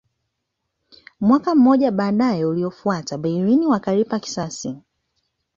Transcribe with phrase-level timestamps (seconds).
[1.21, 4.75] mwaka mmoja baadaye uliofuata bayern wakalipa kisasi